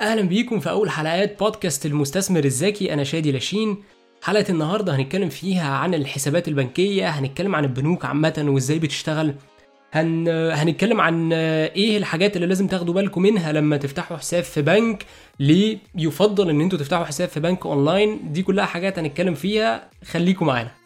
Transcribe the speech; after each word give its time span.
أهلا 0.00 0.22
بيكم 0.22 0.60
في 0.60 0.70
أول 0.70 0.90
حلقات 0.90 1.38
بودكاست 1.38 1.86
المستثمر 1.86 2.44
الذكي 2.44 2.92
أنا 2.94 3.04
شادي 3.04 3.32
لاشين. 3.32 3.82
حلقة 4.22 4.44
النهارده 4.50 4.96
هنتكلم 4.96 5.28
فيها 5.28 5.70
عن 5.74 5.94
الحسابات 5.94 6.48
البنكية 6.48 7.08
هنتكلم 7.08 7.54
عن 7.54 7.64
البنوك 7.64 8.04
عامة 8.04 8.44
وإزاي 8.48 8.78
بتشتغل. 8.78 9.34
هن... 9.92 10.28
هنتكلم 10.28 11.00
عن 11.00 11.32
إيه 11.32 11.96
الحاجات 11.98 12.36
اللي 12.36 12.46
لازم 12.46 12.66
تاخدوا 12.66 12.94
بالكم 12.94 13.22
منها 13.22 13.52
لما 13.52 13.76
تفتحوا 13.76 14.16
حساب 14.16 14.42
في 14.44 14.62
بنك 14.62 15.06
ليه 15.40 15.78
يفضل 15.94 16.50
إن 16.50 16.60
أنتوا 16.60 16.78
تفتحوا 16.78 17.04
حساب 17.04 17.28
في 17.28 17.40
بنك 17.40 17.66
أونلاين. 17.66 18.32
دي 18.32 18.42
كلها 18.42 18.64
حاجات 18.64 18.98
هنتكلم 18.98 19.34
فيها. 19.34 19.90
خليكم 20.04 20.46
معانا. 20.46 20.77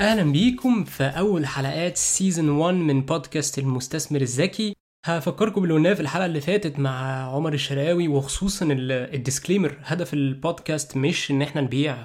أهلا 0.00 0.32
بيكم 0.32 0.84
في 0.84 1.04
أول 1.04 1.46
حلقات 1.46 1.96
season 1.96 2.48
1 2.48 2.74
من 2.74 3.00
بودكاست 3.00 3.58
المستثمر 3.58 4.20
الذكي. 4.20 4.74
هفكركم 5.06 5.60
باللي 5.60 5.74
قلناه 5.74 5.94
في 5.94 6.00
الحلقة 6.00 6.26
اللي 6.26 6.40
فاتت 6.40 6.78
مع 6.78 7.22
عمر 7.34 7.52
الشراوي 7.52 8.08
وخصوصا 8.08 8.66
ال 8.70 8.80
disclaimer 8.80 9.76
هدف 9.82 10.14
البودكاست 10.14 10.96
مش 10.96 11.30
إن 11.30 11.42
إحنا 11.42 11.60
نبيع 11.60 11.96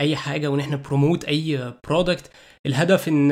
أي 0.00 0.16
حاجة 0.16 0.48
وإن 0.50 0.60
إحنا 0.60 0.76
promote 0.76 1.24
أي 1.24 1.72
product 1.86 2.30
الهدف 2.66 3.08
إن 3.08 3.28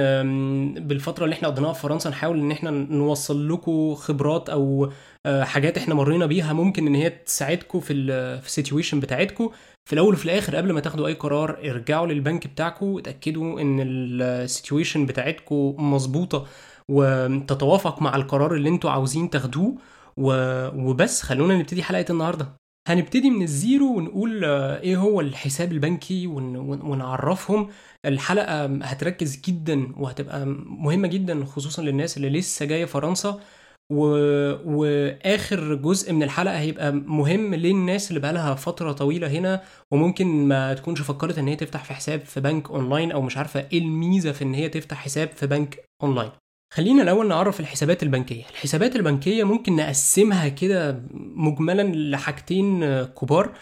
بالفترة 0.89 1.25
اللي 1.25 1.35
إحنا 1.35 1.49
قضيناها 1.49 1.73
في 1.73 1.81
فرنسا 1.81 2.11
نحاول 2.11 2.39
إن 2.41 2.51
إحنا 2.51 2.71
نوصل 2.71 3.53
لكم 3.53 3.95
خبرات 3.95 4.49
أو 4.51 4.91
حاجات 5.27 5.79
إحنا 5.79 5.95
مرينا 5.95 6.27
بيها 6.27 6.53
ممكن 6.53 6.87
إن 6.87 6.95
هي 6.95 7.11
تساعدكم 7.11 7.81
في 7.81 7.95
في 8.41 8.47
ال 8.47 8.52
situation 8.52 9.01
بتاعتكم. 9.01 9.51
في 9.87 9.93
الأول 9.93 10.15
وفي 10.15 10.25
الآخر 10.25 10.57
قبل 10.57 10.73
ما 10.73 10.81
تاخدوا 10.81 11.07
أي 11.07 11.15
قرار 11.15 11.51
ارجعوا 11.71 12.07
للبنك 12.07 12.47
بتاعكم 12.47 12.87
وتاكدوا 12.87 13.61
إن 13.61 13.81
ال 13.81 13.93
situation 13.93 15.07
بتاعتكم 15.07 15.75
مظبوطة 15.79 16.47
وتتوافق 16.89 18.03
مع 18.03 18.17
القرار 18.17 18.55
اللي 18.55 18.69
أنتوا 18.69 18.91
عاوزين 18.91 19.31
تاخدوه. 19.31 19.77
وبس 20.17 21.23
خلونا 21.23 21.59
نبتدي 21.59 21.83
حلقة 21.83 22.05
النهارده. 22.11 22.53
هنبتدي 22.89 23.31
من 23.31 23.43
ال 23.43 23.53
zero 23.53 23.97
ونقول 23.97 24.45
إيه 24.45 24.97
هو 24.97 25.21
الحساب 25.21 25.73
البنكي؟ 25.73 26.27
ونعرفهم. 26.27 27.69
الحلقة 28.07 28.65
هتركز 28.65 29.41
جدا 29.41 29.93
وهتبقى 29.97 30.47
مهمة 30.67 31.09
جدا 31.09 31.45
خصوصا 31.45 31.83
للناس 31.83 32.17
اللي 32.17 32.31
لسه 32.31 32.67
جاية 32.67 32.85
فرنسا. 32.85 33.41
و... 33.91 34.05
وآخر 34.65 35.75
جزء 35.75 36.13
من 36.13 36.23
الحلقة 36.23 36.59
هيبقى 36.59 36.93
مهم 36.93 37.55
للناس 37.55 38.09
اللي 38.11 38.21
بقالها 38.21 38.55
فترة 38.55 38.93
طويلة 38.93 39.29
هنا 39.29 39.63
وممكن 39.91 40.27
ما 40.49 40.75
تكونش 40.75 41.01
فكرت 41.01 41.39
إن 41.39 41.49
هي 41.49 41.57
تفتح 41.57 41.85
في 41.85 41.95
حساب 41.95 42.21
في 42.25 42.41
بنك 42.41 42.71
أونلاين 42.71 43.13
أو 43.13 43.23
مش 43.23 43.37
عارفة 43.37 43.67
إيه 43.73 43.79
الميزة 43.79 44.33
في 44.33 44.45
إن 44.45 44.55
هي 44.55 44.69
تفتح 44.69 44.97
حساب 44.97 45.29
في 45.29 45.47
بنك 45.47 45.85
أونلاين. 46.03 46.31
خلينا 46.75 47.03
الأول 47.03 47.29
نعرف 47.29 47.61
الحسابات 47.61 48.03
البنكية. 48.03 48.45
الحسابات 48.51 48.97
البنكية 48.97 49.45
ممكن 49.45 49.77
نقسمها 49.77 50.49
كده 50.49 51.03
مجملا 51.37 51.83
لحاجتين 51.83 53.03
كبار. 53.05 53.53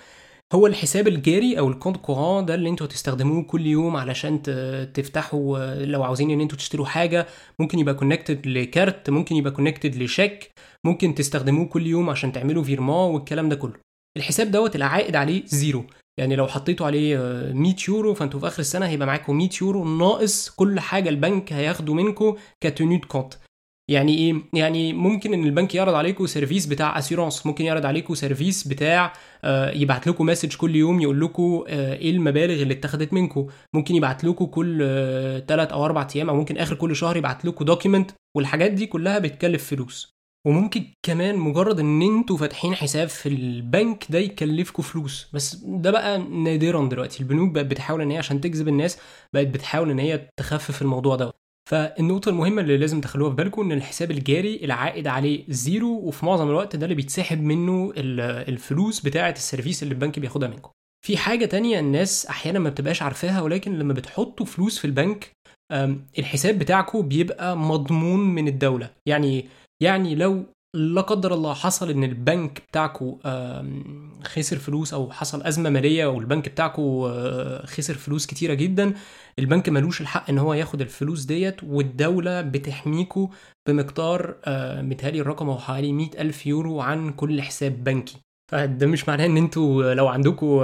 هو 0.52 0.66
الحساب 0.66 1.08
الجاري 1.08 1.58
أو 1.58 1.68
ال 1.68 1.72
compte 1.72 1.96
courant 1.96 2.46
ده 2.46 2.54
اللي 2.54 2.68
أنتوا 2.68 2.86
هتستخدموه 2.86 3.42
كل 3.42 3.66
يوم 3.66 3.96
علشان 3.96 4.42
تفتحوا 4.94 5.84
لو 5.84 6.02
عاوزين 6.02 6.30
ان 6.30 6.40
أنتوا 6.40 6.58
تشتروا 6.58 6.86
حاجة 6.86 7.26
ممكن 7.58 7.78
يبقى 7.78 7.94
connected 7.94 8.46
ل 8.46 8.57
carte 8.57 9.10
ممكن 9.10 9.36
يبقى 9.36 9.52
connected 9.52 9.96
لشيك 9.96 10.50
ممكن 10.86 11.14
تستخدموه 11.14 11.66
كل 11.66 11.86
يوم 11.86 12.10
عشان 12.10 12.32
تعملوا 12.32 12.62
virement 12.62 12.94
والكلام 13.04 13.48
ده 13.48 13.56
كله. 13.56 13.72
الحساب 14.16 14.50
دوت 14.50 14.76
العائد 14.76 15.16
عليه 15.16 15.42
zero 15.46 15.84
يعني 16.20 16.36
لو 16.36 16.46
حطيتوا 16.46 16.86
عليه 16.86 17.16
100 17.52 17.74
يورو 17.88 18.14
فانتوا 18.14 18.40
في 18.40 18.46
آخر 18.46 18.60
السنة 18.60 18.86
هيبقى 18.86 19.06
معاكم 19.06 19.36
100 19.36 19.48
يورو 19.62 19.84
ناقص 19.84 20.50
كل 20.50 20.80
حاجة 20.80 21.08
البنك 21.08 21.52
هياخده 21.52 21.94
منكم 21.94 22.36
ك 22.60 22.66
tenue 22.66 22.93
de 22.93 23.04
compte 23.04 23.34
يعني 23.92 24.18
إيه؟ 24.18 24.34
يعني 24.54 24.92
ممكن 24.92 25.34
إن 25.34 25.44
البنك 25.44 25.74
يعرض 25.74 25.94
عليكم 25.94 26.26
service 26.26 26.66
بتاع 26.66 26.98
assurance 26.98 27.46
ممكن 27.46 27.64
يعرض 27.64 27.86
عليكم 27.86 28.14
service 28.14 28.68
بتاع 28.68 29.12
يبعت 29.74 30.06
لكم 30.06 30.26
message 30.26 30.56
كل 30.56 30.76
يوم 30.76 31.00
يقول 31.00 31.20
لكم 31.20 31.64
إيه 31.68 32.10
المبالغ 32.10 32.62
اللي 32.62 32.74
اتخذت 32.74 33.12
منكم. 33.12 33.46
ممكن 33.74 33.94
يبعت 33.94 34.24
لكم 34.24 34.44
كل 34.44 34.78
3 35.48 35.72
أو 35.74 35.84
4 35.84 36.08
أيام 36.16 36.28
أو 36.30 36.36
ممكن 36.36 36.56
آخر 36.58 36.74
كل 36.74 36.96
شهر 36.96 37.16
يبعت 37.16 37.44
لكم 37.44 37.64
document 37.64 38.10
والحاجات 38.36 38.70
دي 38.72 38.86
كلها 38.86 39.18
بتكلف 39.18 39.70
فلوس. 39.70 40.12
وممكن 40.46 40.84
كمان 41.06 41.36
مجرد 41.38 41.80
إن 41.80 42.02
أنتوا 42.02 42.36
فاتحين 42.36 42.74
حساب 42.74 43.08
في 43.08 43.28
البنك 43.28 44.04
ده 44.10 44.18
يكلفكم 44.18 44.82
فلوس. 44.82 45.28
بس 45.32 45.54
ده 45.54 45.90
بقى 45.90 46.18
نادرا 46.18 46.88
دلوقتي. 46.88 47.20
البنوك 47.20 47.50
بقت 47.50 47.66
بتحاول 47.66 48.00
إن 48.02 48.10
هي 48.10 48.18
عشان 48.18 48.40
تجذب 48.40 48.68
الناس 48.68 48.98
بقت 49.34 49.46
بتحاول 49.46 49.90
إن 49.90 49.98
هي 49.98 50.28
تخفف 50.36 50.82
الموضوع 50.82 51.16
ده 51.16 51.32
فالنقطة 51.72 52.28
المهمة 52.28 52.62
اللي 52.62 52.76
لازم 52.76 53.00
تخلوها 53.00 53.30
في 53.30 53.36
بالكم 53.36 53.62
إن 53.62 53.72
الحساب 53.72 54.10
الجاري 54.10 54.64
العائد 54.64 55.06
عليه 55.06 55.44
zero 55.48 55.88
وفي 55.98 56.26
معظم 56.26 56.48
الوقت 56.48 56.76
ده 56.76 56.84
اللي 56.84 56.94
بيتسحب 56.94 57.42
منه 57.42 57.92
الفلوس 57.96 59.00
بتاعة 59.00 59.30
ال 59.30 59.37
service 59.37 59.82
اللي 59.82 59.94
البنك 59.94 60.18
بياخدها 60.18 60.48
منكم. 60.48 60.70
في 61.06 61.16
حاجة 61.16 61.44
تانية 61.44 61.78
الناس 61.80 62.26
أحيانا 62.26 62.58
ما 62.58 62.70
بتبقاش 62.70 63.02
عارفاها 63.02 63.42
ولكن 63.42 63.78
لما 63.78 63.92
بتحطوا 63.94 64.46
فلوس 64.46 64.78
في 64.78 64.84
البنك 64.84 65.30
الحساب 66.18 66.58
بتاعكم 66.58 67.02
بيبقى 67.08 67.56
مضمون 67.56 68.20
من 68.20 68.48
الدولة 68.48 68.90
يعني 69.08 69.48
يعني 69.82 70.14
لو 70.14 70.44
لا 70.74 71.00
قدر 71.00 71.34
الله 71.34 71.54
حصل 71.54 71.90
إن 71.90 72.04
البنك 72.04 72.62
بتاعكم 72.70 73.18
خسر 74.24 74.56
فلوس 74.56 74.94
أو 74.94 75.10
حصل 75.10 75.42
أزمة 75.42 75.70
مالية 75.70 76.06
والبنك 76.06 76.48
بتاعكم 76.48 77.08
خسر 77.64 77.94
فلوس 77.94 78.26
كتيرة 78.26 78.54
جدا 78.54 78.94
البنك 79.38 79.68
ملوش 79.68 80.00
الحق 80.00 80.30
إن 80.30 80.38
هو 80.38 80.54
ياخد 80.54 80.80
الفلوس 80.80 81.24
ديت 81.24 81.64
والدولة 81.64 82.40
بتحميكوا 82.40 83.28
بمقدار 83.68 84.34
متهيألي 84.82 85.20
الرقم 85.20 85.48
هو 85.48 85.58
حوالي 85.58 85.92
100 85.92 86.08
ألف 86.18 86.46
يورو 86.46 86.80
عن 86.80 87.12
كل 87.12 87.42
حساب 87.42 87.84
بنكي. 87.84 88.16
فده 88.52 88.86
مش 88.86 89.08
معناه 89.08 89.26
إن 89.26 89.36
أنتوا 89.36 89.94
لو 89.94 90.08
عندكم 90.08 90.58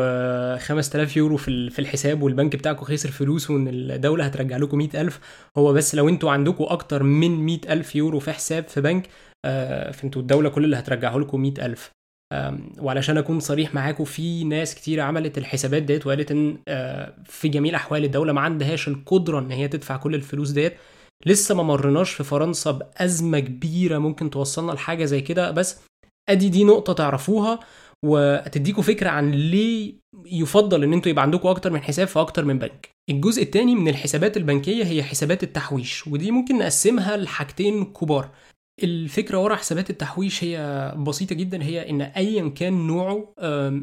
5000 0.59 1.17
يورو 1.17 1.37
في 1.37 1.79
الحساب 1.79 2.23
والبنك 2.23 2.57
بتاعكم 2.57 2.85
خسر 2.85 3.11
فلوس 3.11 3.51
وإن 3.51 3.69
الدولة 3.69 4.25
هترجع 4.25 4.57
لكم 4.57 4.79
100000 4.79 5.21
هو 5.59 5.73
بس 5.73 5.95
لو 5.95 6.09
أنتوا 6.09 6.31
عندكم 6.31 6.65
أكتر 6.69 7.03
من 7.03 7.31
100000 7.47 7.97
يورو 7.97 8.19
في 8.21 8.33
حساب 8.33 8.69
في 8.69 8.81
بنك 8.81 9.09
فانتوا 9.93 10.23
الدولة 10.23 10.49
كل 10.49 10.65
اللي 10.65 10.77
هترجعه 10.77 11.17
لكم 11.19 11.41
100000 11.41 11.91
وعلشان 12.79 13.19
أكون 13.19 13.41
صريح 13.41 13.75
معاكم 13.75 14.05
في 14.05 14.45
ناس 14.45 14.75
كتير 14.75 15.01
عملت 15.01 15.39
الحسابات 15.39 15.83
ديت 15.83 16.07
وقالت 16.07 16.31
إن 16.31 16.57
في 17.25 17.49
جميع 17.49 17.71
الاحوال 17.71 18.05
الدولة 18.05 18.33
ما 18.33 18.41
عندهاش 18.41 18.89
القدرة 18.89 19.39
إن 19.39 19.51
هي 19.51 19.69
تدفع 19.69 19.97
كل 19.97 20.15
الفلوس 20.15 20.51
ديت. 20.51 20.75
لسه 21.27 21.55
ما 21.55 21.63
مرناش 21.63 22.11
في 22.11 22.25
فرنسا 22.25 22.71
بأزمة 22.71 23.39
كبيرة 23.41 23.99
ممكن 23.99 24.31
توصلنا 24.31 24.73
لحاجة 24.73 25.05
زي 25.05 25.21
كده 25.21 25.51
بس 25.51 25.81
أدي 26.29 26.49
دي 26.49 26.65
نقطة 26.65 26.93
تعرفوها 26.93 27.61
وتديكوا 28.05 28.83
فكرة 28.83 29.09
عن 29.11 29.31
ليه 29.31 29.95
يفضل 30.27 30.83
إن 30.85 30.93
أنتوا 30.93 31.11
يبقى 31.11 31.23
عندكم 31.23 31.49
أكتر 31.49 31.71
من 31.71 31.81
حساب 31.83 32.07
في 32.07 32.21
أكتر 32.21 32.45
من 32.45 32.59
بنك. 32.59 32.89
الجزء 33.11 33.43
الثاني 33.43 33.75
من 33.75 33.89
الحسابات 33.89 34.37
البنكية 34.37 34.85
هي 34.85 35.03
حسابات 35.03 35.43
التحويش 35.43 36.07
ودي 36.07 36.31
ممكن 36.31 36.59
نقسمها 36.59 37.17
لحاجتين 37.17 37.85
كبار. 37.85 38.31
الفكرة 38.83 39.39
ورا 39.39 39.57
حسابات 39.57 39.91
التحويش 39.91 40.45
هي 40.45 40.95
بسيطة 40.99 41.35
جدا. 41.35 41.63
هي 41.63 41.91
إن 41.91 42.01
ايا 42.01 42.49
كان 42.49 42.87
نوعه 42.87 43.35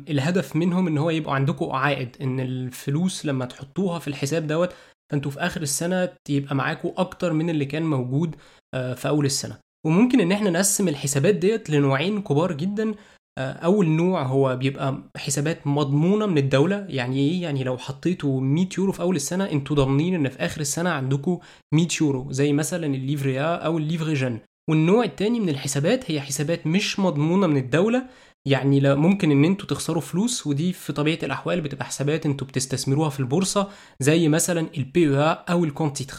الهدف 0.10 0.56
منهم 0.56 0.88
إن 0.88 0.98
هو 0.98 1.10
يبقى 1.10 1.36
عندكم 1.36 1.72
عائد 1.72 2.18
إن 2.22 2.40
الفلوس 2.40 3.26
لما 3.26 3.46
تحطوها 3.46 4.00
في 4.00 4.08
الحساب 4.08 4.48
دوت 4.48 4.74
فأنتوا 5.12 5.32
في 5.32 5.40
آخر 5.40 5.62
السنة 5.62 6.10
يبقى 6.30 6.56
معاكم 6.56 6.92
أكتر 6.98 7.34
من 7.34 7.50
اللي 7.50 7.66
كان 7.66 7.84
موجود 7.84 8.36
في 8.74 9.08
أول 9.08 9.26
السنة. 9.26 9.58
وممكن 9.86 10.22
إن 10.22 10.32
إحنا 10.32 10.50
نقسم 10.50 10.88
الحسابات 10.88 11.36
ديت 11.36 11.70
لنوعين 11.70 12.22
كبار 12.22 12.52
جدا. 12.52 12.94
أول 13.40 13.88
نوع 13.88 14.24
هو 14.24 14.56
بيبقى 14.56 15.04
حسابات 15.18 15.68
مضمونة 15.68 16.26
من 16.26 16.38
الدولة. 16.38 16.86
يعني 16.90 17.20
إيه؟ 17.20 17.42
يعني 17.42 17.64
لو 17.64 17.78
حطيتوا 17.78 18.42
100 18.42 18.68
يورو 18.78 18.92
في 18.92 19.02
أول 19.02 19.16
السنة 19.16 19.52
أنتوا 19.52 19.76
ضامنين 19.76 20.16
إن 20.16 20.30
في 20.30 20.40
آخر 20.40 20.62
السنة 20.62 20.90
عندكم 20.90 21.40
100 21.74 21.88
يورو 22.02 22.32
زي 22.32 22.54
مثلا 22.54 22.86
ال 22.86 22.93
livret 22.93 23.35
A 23.35 23.42
أو 23.42 23.78
ال 23.78 23.83
livret 23.83 24.14
jeune 24.14 24.40
والنوع 24.70 25.04
التاني 25.04 25.40
من 25.40 25.50
الحسابات 25.50 26.12
هي 26.12 26.22
حسابات 26.22 26.68
مش 26.68 27.00
مضمونة 27.00 27.48
من 27.48 27.58
الدولة. 27.58 28.06
يعني 28.48 28.80
لا 28.80 28.96
ممكن 28.96 29.32
إن 29.32 29.46
أنتوا 29.46 29.68
تخسروا 29.68 30.02
فلوس 30.02 30.48
ودي 30.48 30.74
في 30.74 30.94
طبيعة 30.94 31.20
الأحوال 31.24 31.62
بتبقى 31.62 31.86
حسابات 31.86 32.26
أنتوا 32.26 32.48
بتستثمروها 32.48 33.10
في 33.10 33.20
البورصة 33.20 33.70
زي 34.00 34.28
مثلا 34.28 34.68
ال 34.78 34.88
PEA 34.88 35.18
أو 35.20 35.64
ال 35.66 35.69
compte-titres 35.69 36.16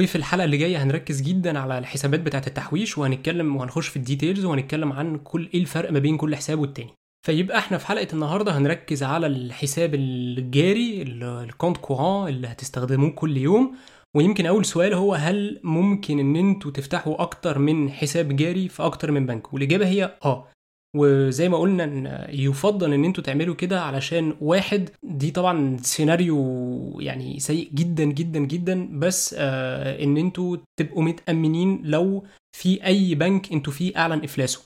وفي 0.00 0.16
الحلقة 0.16 0.44
اللي 0.44 0.56
جاية 0.56 0.82
هنركز 0.82 1.22
جدا 1.22 1.58
على 1.58 1.78
الحسابات 1.78 2.20
بتاعة 2.20 2.42
التحويش 2.46 2.98
وهنتكلم 2.98 3.56
وهنخش 3.56 3.88
في 3.88 3.96
ال 3.96 4.02
details 4.02 4.44
وهنتكلم 4.44 4.92
عن 4.92 5.18
كل 5.18 5.48
إيه 5.54 5.60
الفرق 5.60 5.90
ما 5.92 5.98
بين 5.98 6.16
كل 6.16 6.36
حساب 6.36 6.58
والتاني. 6.58 6.90
فيبقى 7.26 7.58
إحنا 7.58 7.78
في 7.78 7.86
حلقة 7.86 8.08
النهارده 8.12 8.58
هنركز 8.58 9.02
على 9.02 9.26
الحساب 9.26 9.94
الجاري 9.94 11.02
ال 11.02 11.13
compte 11.13 11.76
courant 11.76 12.28
اللي 12.28 12.48
هتستخدموه 12.48 13.10
كل 13.10 13.36
يوم. 13.36 13.76
ويمكن 14.16 14.46
أول 14.46 14.64
سؤال 14.64 14.94
هو 14.94 15.14
هل 15.14 15.60
ممكن 15.64 16.18
إن 16.18 16.36
أنتوا 16.36 16.70
تفتحوا 16.70 17.22
أكتر 17.22 17.58
من 17.58 17.90
حساب 17.90 18.36
جاري 18.36 18.68
في 18.68 18.82
أكتر 18.82 19.10
من 19.10 19.26
بنك؟ 19.26 19.54
والإجابة 19.54 19.86
هي 19.86 20.18
آه. 20.24 20.48
وزي 20.96 21.48
ما 21.48 21.58
قلنا 21.58 21.84
إن 21.84 22.26
يفضل 22.28 22.92
إن 22.92 23.04
أنتوا 23.04 23.24
تعملوا 23.24 23.54
كده 23.54 23.80
علشان 23.82 24.34
واحد 24.40 24.90
دي 25.02 25.30
طبعا 25.30 25.76
سيناريو 25.82 27.00
يعني 27.00 27.40
سيء 27.40 27.70
جدا 27.74 28.04
جدا 28.04 28.38
جدا. 28.40 28.98
بس 28.98 29.34
آه 29.38 30.04
إن 30.04 30.16
أنتوا 30.16 30.56
تبقوا 30.80 31.02
متأمنين 31.02 31.80
لو 31.84 32.24
في 32.56 32.84
أي 32.86 33.14
بنك 33.14 33.52
أنتوا 33.52 33.72
فيه 33.72 33.96
أعلن 33.96 34.24
إفلاسه. 34.24 34.62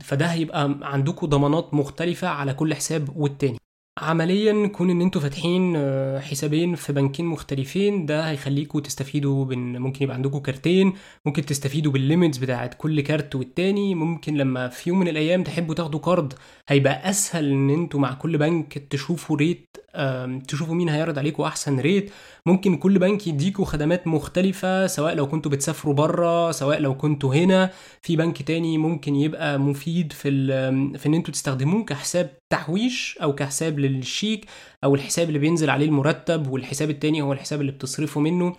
فده 0.00 0.26
هيبقى 0.26 0.78
عندكم 0.82 1.26
ضمانات 1.26 1.74
مختلفة 1.74 2.28
على 2.28 2.54
كل 2.54 2.74
حساب 2.74 3.16
والتاني. 3.16 3.58
عمليا 3.98 4.66
كون 4.66 4.90
إن 4.90 5.00
أنتوا 5.00 5.20
فاتحين 5.20 5.74
آه، 5.76 6.18
حسابين 6.20 6.74
في 6.74 6.92
بنكين 6.92 7.26
مختلفين 7.26 8.06
ده 8.06 8.30
هيخليكم 8.30 8.78
تستفيدوا 8.78 9.44
بإن 9.44 9.78
ممكن 9.78 10.04
يبقى 10.04 10.16
عندكم 10.16 10.38
كارتين 10.38 10.92
ممكن 11.26 11.46
تستفيدوا 11.46 11.92
بال 11.92 12.03
limits 12.03 12.38
بتاعت 12.38 12.74
كل 12.74 13.00
كارت 13.00 13.34
والتاني 13.34 13.94
ممكن 13.94 14.34
لما 14.34 14.68
في 14.68 14.90
يوم 14.90 14.98
من 14.98 15.08
الأيام 15.08 15.42
تحبوا 15.42 15.74
تاخدوا 15.74 16.00
كارد 16.00 16.34
هيبقى 16.68 17.10
أسهل 17.10 17.50
إن 17.52 17.70
أنتوا 17.70 18.00
مع 18.00 18.14
كل 18.14 18.38
بنك 18.38 18.78
تشوفوا 18.90 19.36
rate 19.36 19.76
تشوفوا 20.48 20.74
مين 20.74 20.88
هيعرض 20.88 21.18
عليكم 21.18 21.42
أحسن 21.42 21.80
rate 21.80 22.10
ممكن 22.46 22.76
كل 22.76 22.98
بنك 22.98 23.26
يديكوا 23.26 23.64
خدمات 23.64 24.06
مختلفة 24.06 24.86
سواء 24.86 25.14
لو 25.14 25.26
كنتوا 25.28 25.50
بتسافروا 25.50 25.94
بره 25.94 26.50
سواء 26.50 26.80
لو 26.80 26.94
كنتوا 26.96 27.34
هنا. 27.34 27.70
في 28.02 28.16
بنك 28.16 28.42
تاني 28.42 28.78
ممكن 28.78 29.16
يبقى 29.16 29.58
مفيد 29.58 30.12
في 30.12 30.30
في 30.98 31.06
إن 31.06 31.14
أنتوا 31.14 31.32
تستخدموه 31.34 31.84
كحساب 31.84 32.30
تحويش 32.52 33.18
أو 33.22 33.34
كحساب 33.34 33.78
للشيك 33.78 34.46
أو 34.84 34.94
الحساب 34.94 35.28
اللي 35.28 35.38
بينزل 35.38 35.70
عليه 35.70 35.86
المرتب 35.86 36.50
والحساب 36.50 36.90
التاني 36.90 37.22
هو 37.22 37.32
الحساب 37.32 37.60
اللي 37.60 37.72
بتصرفوا 37.72 38.22
منه. 38.22 38.56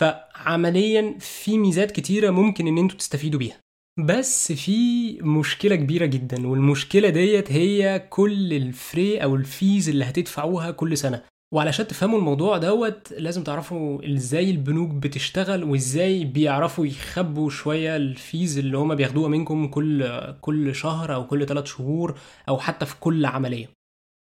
فعمليا 0.00 1.18
في 1.20 1.58
ميزات 1.58 1.90
كتيرة 1.90 2.30
ممكن 2.30 2.66
إن 2.66 2.78
أنتوا 2.78 2.98
تستفيدوا 2.98 3.38
بيها. 3.38 3.60
بس 4.06 4.52
في 4.52 5.12
مشكلة 5.22 5.76
كبيرة 5.76 6.06
جدا 6.06 6.48
والمشكلة 6.48 7.08
ديت 7.08 7.52
هي 7.52 8.06
كل 8.10 8.52
ال 8.52 8.64
frais 8.64 9.22
أو 9.22 9.34
ال 9.34 9.45
fees 9.45 9.88
اللي 9.88 10.04
هتدفعوها 10.04 10.70
كل 10.70 10.98
سنة. 10.98 11.22
وعلشان 11.52 11.86
تفهموا 11.86 12.18
الموضوع 12.18 12.58
دوت 12.58 13.12
لازم 13.12 13.44
تعرفوا 13.44 14.12
إزاي 14.14 14.50
البنوك 14.50 14.90
بتشتغل 14.90 15.64
وازاي 15.64 16.24
بيعرفوا 16.24 16.86
يخبوا 16.86 17.50
شوية 17.50 17.96
ال 17.96 18.08
fees 18.08 18.58
اللي 18.58 18.78
هما 18.78 18.94
بياخدوها 18.94 19.28
منكم 19.28 19.68
كل 19.68 20.20
كل 20.40 20.74
شهر 20.74 21.14
أو 21.14 21.26
كل 21.26 21.46
ثلاث 21.46 21.66
شهور 21.66 22.18
أو 22.48 22.58
حتى 22.58 22.86
في 22.86 22.94
كل 23.00 23.26
عملية. 23.26 23.66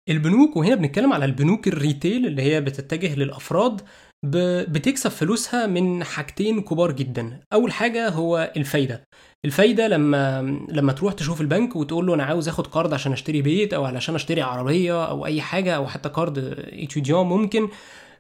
البنوك 0.09 0.57
وهنا 0.57 0.75
بنتكلم 0.75 1.13
على 1.13 1.25
البنوك 1.25 1.69
ال 1.69 1.77
retail 1.77 2.27
اللي 2.27 2.43
هي 2.43 2.61
بتتجه 2.61 3.15
للأفراد 3.15 3.81
بتكسب 4.23 5.11
فلوسها 5.11 5.67
من 5.67 6.05
حاجتين 6.05 6.61
كبار 6.61 6.93
جدا. 6.93 7.41
أول 7.53 7.73
حاجة 7.73 8.09
هو 8.09 8.53
الفايدة. 8.57 9.05
الفايدة 9.45 9.89
لما 9.89 10.41
لما 10.69 10.93
تروح 10.93 11.13
تشوف 11.13 11.41
البنك 11.41 11.77
وتقول 11.77 12.07
له 12.07 12.15
أنا 12.15 12.25
عاوز 12.25 12.49
آخد 12.49 12.67
قرض 12.67 12.95
عشان 12.95 13.13
أشتري 13.13 13.43
بيت 13.43 13.75
أو 13.75 13.85
علشان 13.85 14.15
أشتري 14.15 14.43
عربية 14.43 15.07
أو 15.09 15.27
أي 15.27 15.41
حاجة 15.41 15.77
أو 15.77 15.87
حتى 15.87 16.09
قرض 16.09 16.39
étudiant 16.59 17.27
ممكن 17.27 17.69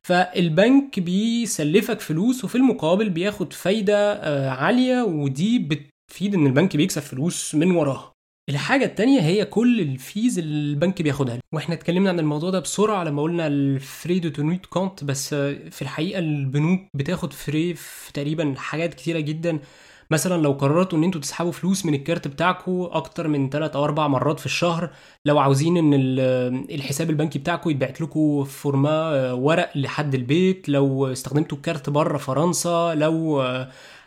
فالبنك 0.02 1.00
بيسلفك 1.00 2.00
فلوس 2.00 2.44
وفي 2.44 2.54
المقابل 2.54 3.10
بياخد 3.10 3.52
فايدة 3.52 4.12
آه، 4.12 4.50
عالية 4.50 5.02
ودي 5.02 5.58
بتفيد 5.58 6.34
إن 6.34 6.46
البنك 6.46 6.76
بيكسب 6.76 7.02
فلوس 7.02 7.54
من 7.54 7.70
وراها. 7.70 8.17
الحاجة 8.48 8.84
التانية 8.84 9.20
هي 9.20 9.44
كل 9.44 9.80
ال 9.80 9.92
fees 9.92 10.38
اللي 10.38 10.70
البنك 10.72 11.02
بياخدها 11.02 11.38
وإحنا 11.54 11.74
اتكلمنا 11.74 12.10
عن 12.10 12.18
الموضوع 12.20 12.50
ده 12.50 12.60
بسرعة 12.60 13.04
لما 13.04 13.22
قلنا 13.22 13.46
ال 13.46 13.58
frais 13.58 14.18
de 14.18 14.28
tenue 14.28 14.55
de 14.55 14.66
compte 14.66 15.04
بس 15.04 15.34
في 15.34 15.82
الحقيقة 15.82 16.18
البنوك 16.18 16.80
بتاخد 16.94 17.32
frais 17.32 17.74
في 17.74 18.12
تقريبا 18.12 18.54
حاجات 18.56 18.94
كتيرة 18.94 19.20
جدا. 19.20 19.58
مثلا 20.10 20.42
لو 20.42 20.52
قررتوا 20.52 20.98
إن 20.98 21.04
أنتوا 21.04 21.20
تسحبوا 21.20 21.52
فلوس 21.52 21.86
من 21.86 21.94
الكارت 21.94 22.28
بتاعكم 22.28 22.88
أكتر 22.90 23.28
من 23.28 23.50
3 23.50 23.78
أو 23.78 23.84
4 23.84 24.08
مرات 24.08 24.40
في 24.40 24.46
الشهر 24.46 24.90
لو 25.24 25.38
عاوزين 25.38 25.76
إن 25.76 25.94
الحساب 26.70 27.10
البنكي 27.10 27.38
بتاعكم 27.38 27.70
يتبعت 27.70 28.00
لكم 28.00 28.44
format 28.44 29.32
ورق 29.32 29.70
لحد 29.76 30.14
البيت 30.14 30.68
لو 30.68 31.12
استخدمتوا 31.12 31.56
الكارت 31.58 31.90
بره 31.90 32.18
فرنسا 32.18 32.94
لو 32.94 33.42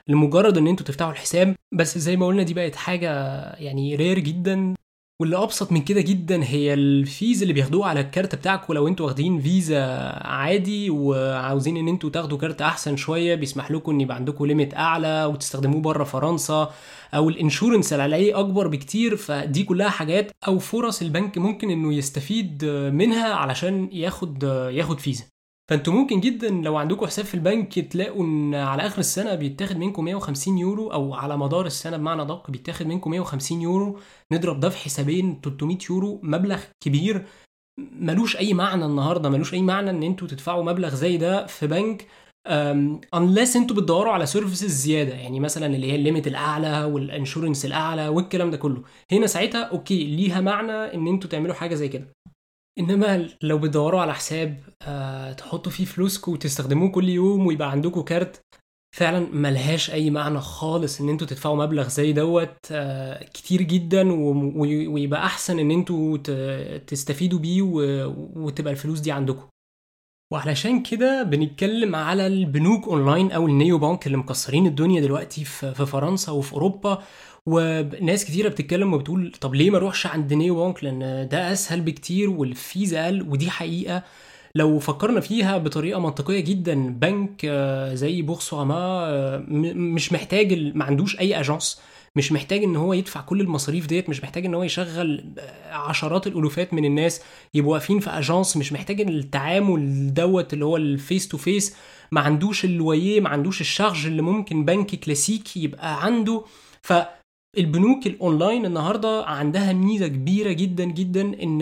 لمجرد 0.07 0.57
إن 0.57 0.67
أنتوا 0.67 0.85
تفتحوا 0.85 1.11
الحساب 1.11 1.55
بس 1.73 1.97
زي 1.97 2.17
ما 2.17 2.25
قلنا 2.25 2.43
دي 2.43 2.53
بقت 2.53 2.75
حاجة 2.75 3.09
يعني 3.53 3.95
rare 3.95 4.19
جدا 4.19 4.73
واللي 5.21 5.37
أبسط 5.37 5.71
من 5.71 5.81
كده 5.81 6.01
جدا 6.01 6.43
هي 6.43 6.73
ال 6.73 6.87
fees 6.87 7.41
اللي 7.41 7.53
بياخدوها 7.53 7.89
على 7.89 7.99
الكارت 7.99 8.35
بتاعكم. 8.35 8.73
لو 8.73 8.87
أنتوا 8.87 9.05
واخدين 9.05 9.41
فيزا 9.41 9.83
عادي 10.27 10.89
وعاوزين 10.89 11.77
ان 11.77 11.87
أنتوا 11.87 12.09
تاخدوا 12.09 12.37
كارت 12.37 12.61
أحسن 12.61 12.95
شوية 12.95 13.35
بيسمح 13.35 13.71
لكم 13.71 13.91
إن 13.91 14.01
يبقى 14.01 14.15
عندكم 14.15 14.45
limit 14.45 14.73
أعلى 14.73 15.25
وتستخدموه 15.25 15.81
بره 15.81 16.03
فرنسا 16.03 16.73
أو 17.13 17.29
الإنشورنس 17.29 17.93
اللي 17.93 18.03
عليه 18.03 18.39
أكبر 18.39 18.67
بكتير. 18.67 19.15
فدي 19.15 19.63
كلها 19.63 19.89
حاجات 19.89 20.31
أو 20.47 20.59
فرص 20.59 21.01
البنك 21.01 21.37
ممكن 21.37 21.69
إنه 21.69 21.93
يستفيد 21.93 22.65
منها 22.93 23.33
علشان 23.33 23.89
ياخد 23.91 24.43
ياخد 24.71 24.99
فيزا. 24.99 25.23
فانتوا 25.71 25.93
ممكن 25.93 26.19
جدا 26.19 26.49
لو 26.49 26.77
عندكم 26.77 27.05
حساب 27.05 27.25
في 27.25 27.33
البنك 27.33 27.79
تلاقوا 27.79 28.23
إن 28.23 28.55
على 28.55 28.85
آخر 28.87 28.99
السنة 28.99 29.35
بيتاخد 29.35 29.77
منكم 29.77 30.05
150 30.05 30.57
يورو 30.57 30.93
أو 30.93 31.13
على 31.13 31.37
مدار 31.37 31.65
السنة 31.65 31.97
بمعنى 31.97 32.25
دق 32.25 32.51
بيتاخد 32.51 32.87
منكم 32.87 33.11
150 33.11 33.61
يورو. 33.61 33.99
نضرب 34.31 34.59
ده 34.59 34.69
في 34.69 34.77
حسابين 34.77 35.41
300 35.43 35.77
يورو 35.89 36.19
مبلغ 36.23 36.59
كبير. 36.83 37.25
ملوش 37.79 38.37
أي 38.37 38.53
معنى 38.53 38.85
النهارده 38.85 39.29
ملوش 39.29 39.53
أي 39.53 39.61
معنى 39.61 39.89
إن 39.89 40.03
أنتوا 40.03 40.27
تدفعوا 40.27 40.63
مبلغ 40.63 40.95
زي 40.95 41.17
ده 41.17 41.45
في 41.45 41.67
بنك. 41.67 42.07
unless 43.13 43.55
أنتوا 43.55 43.75
بتدوروا 43.75 44.13
على 44.13 44.25
services 44.25 44.71
زيادة 44.71 45.13
يعني 45.13 45.39
مثلا 45.39 45.65
اللي 45.65 45.91
هي 45.91 45.95
ال 45.95 46.00
limit 46.00 46.27
الأعلى 46.27 46.83
وال 46.83 46.98
insurance 46.98 47.65
الأعلى 47.65 48.07
والكلام 48.07 48.51
ده 48.51 48.57
كله. 48.57 48.83
هنا 49.11 49.27
ساعتها 49.27 49.63
okay 49.63 50.03
ليها 50.03 50.41
معنى 50.41 50.71
إن 50.71 51.07
أنتوا 51.07 51.29
تعملوا 51.29 51.53
حاجة 51.55 51.75
زي 51.75 51.87
كده. 51.87 52.07
إنما 52.79 53.29
لو 53.41 53.57
بتدوروا 53.57 54.01
على 54.01 54.13
حساب 54.13 54.63
آه 54.81 55.33
تحطوا 55.33 55.71
فيه 55.71 55.85
فلوسكم 55.85 56.31
وتستخدموه 56.31 56.91
كل 56.91 57.09
يوم 57.09 57.47
ويبقى 57.47 57.71
عندكم 57.71 58.01
كارت 58.01 58.41
فعلا 58.97 59.19
ملهاش 59.19 59.91
أي 59.91 60.09
معنى 60.09 60.39
خالص 60.39 61.01
إن 61.01 61.09
أنتوا 61.09 61.27
تدفعوا 61.27 61.55
مبلغ 61.65 61.87
زي 61.87 62.13
دوت 62.13 62.57
آه 62.71 63.23
كتير 63.23 63.61
جدا 63.61 64.11
ويبقى 64.91 65.25
أحسن 65.25 65.59
إن 65.59 65.71
أنتوا 65.71 66.17
تستفيدوا 66.77 67.39
بيه 67.39 67.61
وتبقى 68.35 68.73
الفلوس 68.73 68.99
دي 68.99 69.11
عندكم. 69.11 69.47
وعلشان 70.31 70.83
كده 70.83 71.23
بنتكلم 71.23 71.95
على 71.95 72.27
البنوك 72.27 72.87
أونلاين 72.87 73.31
أو 73.31 73.47
ال 73.47 73.77
néobanque 73.77 74.07
اللي 74.07 74.17
مكسرين 74.17 74.67
الدنيا 74.67 75.01
دلوقتي 75.01 75.43
في 75.45 75.85
فرنسا 75.85 76.31
وفي 76.31 76.53
أوروبا. 76.53 77.03
وناس 77.45 78.25
كتيرة 78.25 78.49
بتتكلم 78.49 78.93
وبتقول 78.93 79.31
طب 79.41 79.55
ليه 79.55 79.69
ما 79.69 79.77
أروحش 79.77 80.05
عند 80.07 80.33
néobanque؟ 80.33 80.83
لأن 80.83 81.27
ده 81.31 81.51
أسهل 81.51 81.81
بكتير 81.81 82.29
وال 82.29 82.50
fees 82.50 82.93
أقل 82.93 83.21
ودي 83.29 83.49
حقيقة. 83.49 84.03
لو 84.55 84.79
فكرنا 84.79 85.19
فيها 85.19 85.57
بطريقة 85.57 85.99
منطقية 85.99 86.39
جدا 86.39 86.89
بنك 86.89 87.41
آه، 87.45 87.93
زي 87.93 88.21
Boursorama 88.21 88.75
آه، 88.75 89.43
مش 89.47 90.13
محتاج 90.13 90.75
ما 90.75 90.85
عندوش 90.85 91.19
أي 91.19 91.39
agence 91.39 91.81
مش 92.15 92.31
محتاج 92.31 92.63
إن 92.63 92.75
هو 92.75 92.93
يدفع 92.93 93.21
كل 93.21 93.41
المصاريف 93.41 93.87
ديت 93.87 94.09
مش 94.09 94.23
محتاج 94.23 94.45
إن 94.45 94.53
هو 94.53 94.63
يشغل 94.63 95.33
آه، 95.39 95.73
عشرات 95.73 96.27
الألوفات 96.27 96.73
من 96.73 96.85
الناس 96.85 97.21
يبقوا 97.53 97.73
واقفين 97.73 97.99
في 97.99 98.09
agence 98.09 98.57
مش 98.57 98.73
محتاج 98.73 99.01
التعامل 99.01 100.13
دوت 100.13 100.53
اللي 100.53 100.65
هو 100.65 100.77
ال 100.77 100.87
face 100.87 101.27
to 101.27 101.37
face 101.37 101.75
ما 102.11 102.21
عندوش 102.21 102.65
الويه 102.65 103.21
ما 103.21 103.29
عندوش 103.29 103.61
ال 103.61 103.67
charges 103.67 104.05
اللي 104.05 104.21
ممكن 104.21 104.65
بنك 104.65 104.95
كلاسيكي 104.95 105.63
يبقى 105.63 106.05
عنده. 106.05 106.43
ف 106.81 106.93
البنوك 107.57 108.07
الأونلاين 108.07 108.65
النهارده 108.65 109.25
عندها 109.25 109.73
ميزة 109.73 110.07
كبيرة 110.07 110.51
جدا 110.51 110.83
جدا 110.83 111.21
إن 111.21 111.61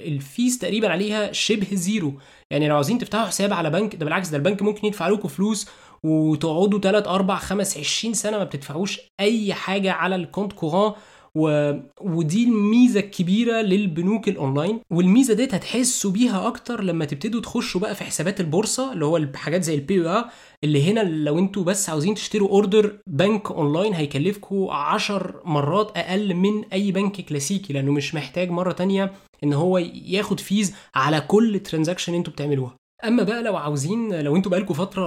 ال 0.00 0.12
fees 0.12 0.58
تقريبا 0.58 0.88
عليها 0.88 1.32
شبه 1.32 1.66
zero. 1.74 2.14
يعني 2.50 2.68
لو 2.68 2.76
عايزين 2.76 2.98
تفتحوا 2.98 3.26
حساب 3.26 3.52
على 3.52 3.70
بنك 3.70 3.96
ده 3.96 4.04
بالعكس 4.04 4.28
ده 4.28 4.36
البنك 4.36 4.62
ممكن 4.62 4.86
يدفع 4.86 5.08
لكم 5.08 5.28
فلوس 5.28 5.68
وتقعدوا 6.02 6.78
3 6.80 7.14
4 7.14 7.38
5 7.38 7.80
20 7.80 8.14
سنة 8.14 8.38
ما 8.38 8.44
بتدفعوش 8.44 9.00
أي 9.20 9.54
حاجة 9.54 9.92
على 9.92 10.14
ال 10.14 10.19
compte 10.19 10.52
courant 10.52 10.92
و... 11.34 11.72
ودي 12.00 12.44
الميزة 12.44 13.00
الكبيرة 13.00 13.60
للبنوك 13.62 14.28
الأونلاين 14.28 14.80
والميزة 14.92 15.34
ديت 15.34 15.54
هتحسوا 15.54 16.10
بيها 16.10 16.46
أكتر 16.46 16.82
لما 16.84 17.04
تبتدوا 17.04 17.40
تخشوا 17.40 17.80
بقى 17.80 17.94
في 17.94 18.04
حسابات 18.04 18.40
البورصة 18.40 18.92
اللي 18.92 19.04
هو 19.04 19.16
الحاجات 19.16 19.62
زي 19.62 19.74
ال 19.74 19.83
PEA 19.83 20.10
أو 20.10 20.24
اللي 20.64 20.90
هنا 20.92 21.00
لو 21.00 21.38
أنتوا 21.38 21.64
بس 21.64 21.90
عاوزين 21.90 22.14
تشتروا 22.14 22.48
order 22.48 22.98
بنك 23.06 23.50
أونلاين 23.50 23.94
هيكلفكم 23.94 24.66
10 24.70 25.42
مرات 25.44 25.92
أقل 25.96 26.34
من 26.34 26.64
أي 26.72 26.92
بنك 26.92 27.20
كلاسيكي 27.20 27.72
لأنه 27.72 27.92
مش 27.92 28.14
محتاج 28.14 28.50
مرة 28.50 28.72
تانية 28.72 29.12
إن 29.44 29.52
هو 29.52 29.78
ياخد 29.78 30.40
fees 30.40 30.74
على 30.94 31.20
كل 31.20 31.60
transaction 31.60 32.14
أنتوا 32.14 32.32
بتعملوها. 32.32 32.79
أما 33.04 33.22
بقى 33.22 33.42
لو 33.42 33.56
عاوزين 33.56 34.20
لو 34.20 34.36
أنتوا 34.36 34.50
بقالكم 34.50 34.74
فترة 34.74 35.06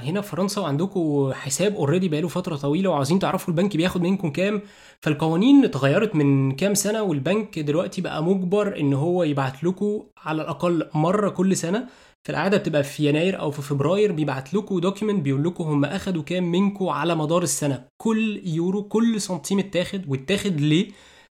هنا 0.00 0.20
في 0.20 0.28
فرنسا 0.28 0.60
وعندكم 0.60 1.32
حساب 1.32 1.74
already 1.74 2.08
بقاله 2.08 2.28
فترة 2.28 2.56
طويلة 2.56 2.90
وعاوزين 2.90 3.18
تعرفوا 3.18 3.48
البنك 3.54 3.76
بياخد 3.76 4.02
منكم 4.02 4.30
كام 4.30 4.62
فالقوانين 5.00 5.64
اتغيرت 5.64 6.14
من 6.14 6.52
كام 6.52 6.74
سنة 6.74 7.02
والبنك 7.02 7.58
دلوقتي 7.58 8.00
بقى 8.00 8.22
مجبر 8.24 8.80
إن 8.80 8.92
هو 8.94 9.22
يبعت 9.22 9.64
لكم 9.64 10.02
على 10.24 10.42
الأقل 10.42 10.88
مرة 10.94 11.28
كل 11.28 11.56
سنة. 11.56 11.88
في 12.22 12.30
العادة 12.30 12.56
بتبقى 12.56 12.82
في 12.84 13.08
يناير 13.08 13.40
أو 13.40 13.50
في 13.50 13.62
فبراير 13.62 14.12
بيبعت 14.12 14.54
لكم 14.54 14.78
document 14.78 15.20
بيقول 15.22 15.44
لكم 15.44 15.64
هم 15.64 15.84
أخدوا 15.84 16.22
كام 16.22 16.52
منكم 16.52 16.88
على 16.88 17.14
مدار 17.14 17.42
السنة. 17.42 17.84
كل 17.96 18.40
يورو 18.44 18.82
كل 18.82 19.20
سنتيم 19.20 19.58
اتاخد 19.58 20.04
واتاخد 20.08 20.60
ليه؟ 20.60 20.88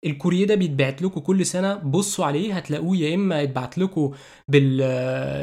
ال 0.06 0.11
courrier 0.11 0.47
ده 0.46 0.54
بيتبعت 0.54 1.02
لكم 1.02 1.20
كل 1.20 1.46
سنه 1.46 1.75
بصوا 1.75 2.25
عليه 2.25 2.54
هتلاقوه 2.56 2.96
يا 2.96 3.14
إما 3.14 3.40
يتبعت 3.42 3.78
لكم 3.78 4.12
بال 4.49 4.76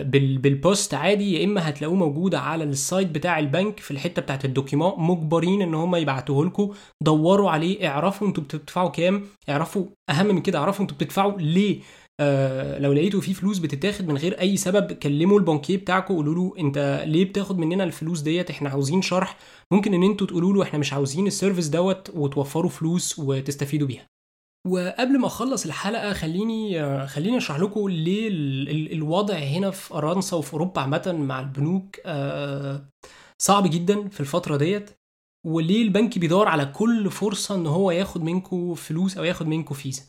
بال 0.04 0.38
بال 0.38 0.54
poste 0.54 0.94
عادي 0.94 1.34
يا 1.34 1.46
إما 1.46 1.70
هتلاقوه 1.70 1.96
موجود 1.96 2.36
على 2.36 2.64
ال 2.64 2.73
site 2.73 3.08
بتاع 3.08 3.40
البنك 3.40 3.80
في 3.80 3.92
الحته 3.92 4.22
بتاعت 4.22 4.46
ال 4.46 4.51
documents 4.51 4.94
مجبرين 4.98 5.62
إن 5.62 5.74
هم 5.74 5.96
يبعتوه 5.96 6.46
لكم. 6.46 6.72
دوروا 7.04 7.50
عليه 7.52 7.88
اعرفوا 7.88 8.28
أنتوا 8.28 8.44
بتدفعوا 8.44 8.90
كام 8.90 9.24
اعرفوا 9.50 9.86
أهم 10.10 10.28
من 10.28 10.42
كده 10.42 10.60
اعرفوا 10.60 10.82
أنتوا 10.82 10.98
بتدفعوا 10.98 11.40
ليه. 11.42 11.80
آه 12.20 12.80
لو 12.80 12.94
لقيتوا 12.94 13.22
في 13.22 13.34
فلوس 13.34 13.58
بتتاخد 13.58 14.08
من 14.08 14.18
غير 14.18 14.40
أي 14.42 14.58
سبب 14.58 14.92
كلموا 14.92 15.40
البنكيه 15.40 15.78
بتاعكم 15.78 16.14
قولوا 16.16 16.36
له 16.36 16.54
أنت 16.60 17.04
ليه 17.08 17.26
بتاخد 17.26 17.58
مننا 17.60 17.84
الفلوس 17.84 18.20
ديت؟ 18.22 18.50
إحنا 18.50 18.70
عاوزين 18.70 19.02
شرح. 19.02 19.38
ممكن 19.72 19.94
إن 19.94 20.04
أنتوا 20.04 20.28
تقولوا 20.28 20.54
له 20.54 20.64
إحنا 20.64 20.80
مش 20.80 20.94
عاوزين 20.94 21.28
السيرفيس 21.28 21.68
دوت 21.68 22.10
وتوفروا 22.16 22.70
فلوس 22.70 23.20
وتستفيدوا 23.20 23.88
بيها. 23.88 24.08
وقبل 24.68 25.20
ما 25.20 25.28
أخلص 25.28 25.66
الحلقة 25.66 26.14
خليني 26.14 27.08
خليني 27.08 27.38
أشرح 27.38 27.60
لكم 27.60 27.90
ليه 27.90 28.28
الوضع 28.94 29.36
هنا 29.36 29.72
في 29.72 29.82
فرنسا 29.88 30.38
وفي 30.38 30.54
أوروبا 30.54 30.82
عامة 30.82 31.16
مع 31.20 31.40
البنوك 31.40 31.96
صعب 33.38 33.70
جدا 33.70 34.08
في 34.08 34.20
الفترة 34.20 34.58
ديت 34.58 34.90
وليه 35.46 35.82
البنك 35.82 36.20
بيدور 36.20 36.48
على 36.48 36.66
كل 36.66 37.12
فرصة 37.12 37.56
إن 37.56 37.68
هو 37.68 37.92
ياخد 37.92 38.22
منكم 38.24 38.74
فلوس 38.74 39.18
أو 39.18 39.24
ياخد 39.24 39.48
منكم 39.48 39.76
فيزا. 39.76 40.04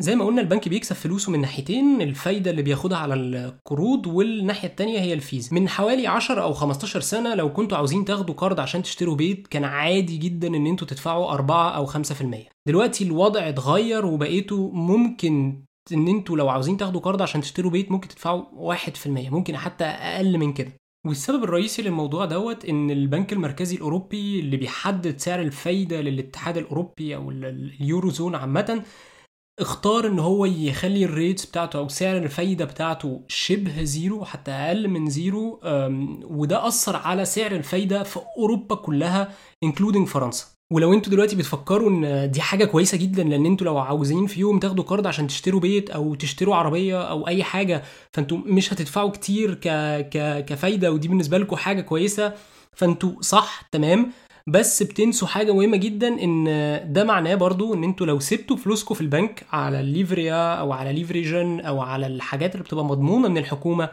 زي 0.00 0.16
ما 0.16 0.24
قلنا 0.24 0.40
البنك 0.40 0.68
بيكسب 0.68 0.96
فلوسه 0.96 1.32
من 1.32 1.40
ناحيتين 1.40 2.02
الفايدة 2.02 2.50
اللي 2.50 2.62
بياخدها 2.62 2.98
على 2.98 3.14
القروض 3.14 4.06
والناحية 4.06 4.68
التانية 4.68 5.00
هي 5.00 5.12
الفيزا. 5.12 5.54
من 5.54 5.68
حوالي 5.68 6.06
10 6.06 6.42
أو 6.42 6.52
15 6.52 7.00
سنة 7.00 7.34
لو 7.34 7.52
كنتوا 7.52 7.76
عاوزين 7.76 8.04
تاخدوا 8.04 8.34
قرض 8.34 8.60
عشان 8.60 8.82
تشتروا 8.82 9.16
بيت 9.16 9.46
كان 9.46 9.64
عادي 9.64 10.16
جدا 10.16 10.48
إن 10.48 10.66
أنتوا 10.66 10.86
تدفعوا 10.86 11.32
4 11.32 11.70
أو 11.76 11.86
5% 11.86 12.48
دلوقتي 12.66 13.04
الوضع 13.04 13.48
اتغير 13.48 14.06
وبقيتوا 14.06 14.72
ممكن 14.72 15.62
إن 15.92 16.08
أنتوا 16.08 16.36
لو 16.36 16.48
عاوزين 16.48 16.76
تاخدوا 16.76 17.00
قرض 17.00 17.22
عشان 17.22 17.40
تشتروا 17.40 17.70
بيت 17.70 17.90
ممكن 17.92 18.08
تدفعوا 18.08 18.74
1% 18.74 19.06
ممكن 19.06 19.56
حتى 19.56 19.84
أقل 19.84 20.38
من 20.38 20.52
كده. 20.52 20.72
والسبب 21.06 21.44
الرئيسي 21.44 21.82
للموضوع 21.82 22.24
دوت 22.24 22.64
إن 22.64 22.90
البنك 22.90 23.32
المركزي 23.32 23.76
الأوروبي 23.76 24.40
اللي 24.40 24.56
بيحدد 24.56 25.18
سعر 25.18 25.40
الفايدة 25.40 26.00
للاتحاد 26.00 26.56
الأوروبي 26.56 27.16
أو 27.16 27.30
ال 27.30 28.10
Eurozone 28.10 28.34
عامة 28.34 28.82
اختار 29.60 30.06
إن 30.06 30.18
هو 30.18 30.44
يخلي 30.44 31.04
ال 31.04 31.11
rates 31.11 31.46
بتاعته 31.46 31.78
أو 31.78 31.88
سعر 31.88 32.16
الفايدة 32.16 32.64
بتاعته 32.64 33.20
شبه 33.28 33.82
zero 33.82 34.24
حتى 34.24 34.50
أقل 34.50 34.88
من 34.88 35.10
zero 35.10 35.60
وده 36.24 36.68
أثر 36.68 36.96
على 36.96 37.24
سعر 37.24 37.52
الفايدة 37.52 38.02
في 38.02 38.20
أوروبا 38.38 38.74
كلها 38.74 39.32
including 39.64 40.08
فرنسا. 40.08 40.46
ولو 40.72 40.92
أنتوا 40.92 41.12
دلوقتي 41.12 41.36
بتفكروا 41.36 41.90
إن 41.90 42.30
دي 42.30 42.40
حاجة 42.40 42.64
كويسة 42.64 42.98
جدا 42.98 43.24
لأن 43.24 43.46
أنتوا 43.46 43.66
لو 43.66 43.78
عاوزين 43.78 44.26
في 44.26 44.40
يوم 44.40 44.58
تاخدوا 44.58 44.84
قرض 44.84 45.06
عشان 45.06 45.26
تشتروا 45.26 45.60
بيت 45.60 45.90
أو 45.90 46.14
تشتروا 46.14 46.54
عربية 46.56 47.02
أو 47.02 47.26
أي 47.28 47.44
حاجة 47.44 47.82
فانتوا 48.12 48.38
مش 48.38 48.72
هتدفعوا 48.72 49.10
كتير 49.10 49.54
ك... 49.54 49.68
ك... 50.10 50.44
كفايدة 50.44 50.92
ودي 50.92 51.08
بالنسبة 51.08 51.38
لكم 51.38 51.56
حاجة 51.56 51.80
كويسة. 51.80 52.32
فانتوا 52.76 53.12
صح 53.20 53.62
تمام. 53.72 54.12
بس 54.48 54.82
بتنسوا 54.82 55.28
حاجة 55.28 55.52
مهمة 55.54 55.76
جدا 55.76 56.08
إن 56.08 56.44
ده 56.92 57.04
معناه 57.04 57.34
برضو 57.34 57.74
إن 57.74 57.84
أنتوا 57.84 58.06
لو 58.06 58.20
سبتوا 58.20 58.56
فلوسكم 58.56 58.94
في 58.94 59.00
البنك 59.00 59.46
على 59.52 59.80
ال 59.80 59.89
Livret 59.89 60.45
A 60.45 60.54
أو 60.54 60.72
على 60.72 60.92
Livret 60.92 61.29
Jeune 61.29 61.60
أو 61.60 61.80
على 61.80 62.06
الحاجات 62.06 62.52
اللي 62.54 62.64
بتبقى 62.64 62.84
مضمونة 62.84 63.28
من 63.28 63.38
الحكومة 63.38 63.88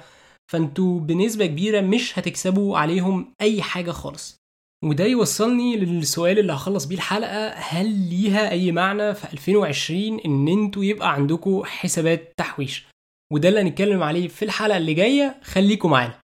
فانتوا 0.51 0.99
بنسبة 0.99 1.45
كبيرة 1.45 1.81
مش 1.81 2.19
هتكسبوا 2.19 2.77
عليهم 2.77 3.33
أي 3.41 3.61
حاجة 3.61 3.91
خالص. 3.91 4.39
وده 4.85 5.05
يوصلني 5.05 5.77
للسؤال 5.77 6.39
اللي 6.39 6.53
هخلص 6.53 6.85
بيه 6.85 6.95
الحلقة 6.95 7.47
هل 7.49 8.09
ليها 8.09 8.51
أي 8.51 8.71
معنى 8.71 9.13
في 9.13 9.33
2020 9.33 10.19
إن 10.25 10.47
أنتوا 10.47 10.83
يبقى 10.83 11.13
عندكم 11.13 11.63
حسابات 11.65 12.33
تحويش؟ 12.37 12.87
وده 13.33 13.49
اللي 13.49 13.61
هنتكلم 13.61 14.03
عليه 14.03 14.27
في 14.27 14.45
الحلقة 14.45 14.77
اللي 14.77 14.93
جاية 14.93 15.35
خليكم 15.43 15.89
معانا. 15.91 16.19